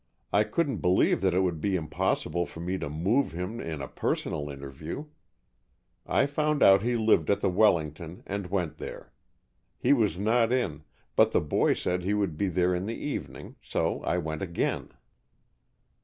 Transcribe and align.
I 0.33 0.45
couldn't 0.45 0.77
believe 0.77 1.21
that 1.21 1.35
it 1.35 1.41
would 1.41 1.61
be 1.61 1.75
impossible 1.75 2.47
for 2.47 2.59
me 2.59 2.79
to 2.79 2.89
move 2.89 3.33
him 3.33 3.59
in 3.59 3.81
a 3.83 3.87
personal 3.87 4.49
interview. 4.49 5.05
I 6.07 6.25
found 6.25 6.63
out 6.63 6.81
he 6.81 6.95
lived 6.97 7.29
at 7.29 7.41
the 7.41 7.51
Wellington 7.51 8.23
and 8.25 8.47
went 8.47 8.79
there. 8.79 9.13
He 9.77 9.93
was 9.93 10.17
not 10.17 10.51
in, 10.51 10.81
but 11.15 11.33
the 11.33 11.39
boy 11.41 11.75
said 11.75 12.01
he 12.01 12.15
would 12.15 12.35
be 12.35 12.47
there 12.49 12.73
in 12.73 12.87
the 12.87 12.97
evening, 12.97 13.57
so 13.61 14.01
I 14.01 14.17
went 14.17 14.41
again." 14.41 14.89